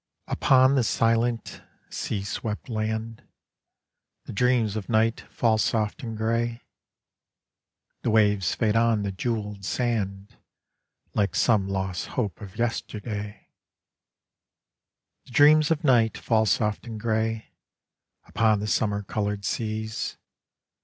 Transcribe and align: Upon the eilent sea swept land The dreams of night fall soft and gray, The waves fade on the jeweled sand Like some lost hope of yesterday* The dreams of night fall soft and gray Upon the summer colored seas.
Upon 0.27 0.73
the 0.73 0.81
eilent 0.81 1.61
sea 1.91 2.23
swept 2.23 2.69
land 2.69 3.21
The 4.25 4.33
dreams 4.33 4.75
of 4.75 4.89
night 4.89 5.21
fall 5.29 5.59
soft 5.59 6.01
and 6.01 6.17
gray, 6.17 6.63
The 8.01 8.09
waves 8.09 8.55
fade 8.55 8.75
on 8.75 9.03
the 9.03 9.11
jeweled 9.11 9.63
sand 9.63 10.37
Like 11.13 11.35
some 11.35 11.67
lost 11.67 12.07
hope 12.17 12.41
of 12.41 12.57
yesterday* 12.57 13.49
The 15.25 15.31
dreams 15.33 15.69
of 15.69 15.83
night 15.83 16.17
fall 16.17 16.47
soft 16.47 16.87
and 16.87 16.99
gray 16.99 17.53
Upon 18.25 18.59
the 18.59 18.65
summer 18.65 19.03
colored 19.03 19.45
seas. 19.45 20.17